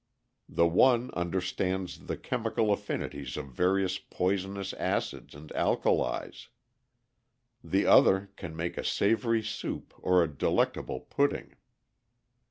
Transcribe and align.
The 0.49 0.65
one 0.65 1.11
understands 1.11 2.07
the 2.07 2.17
chemical 2.17 2.73
affinities 2.73 3.37
of 3.37 3.49
various 3.53 3.99
poisonous 3.99 4.73
acids 4.73 5.35
and 5.35 5.51
alkalies; 5.51 6.47
The 7.63 7.85
other 7.85 8.31
can 8.35 8.55
make 8.55 8.79
a 8.79 8.83
savory 8.83 9.43
soup 9.43 9.93
or 9.99 10.23
a 10.23 10.27
delectable 10.27 11.01
pudding. 11.01 11.53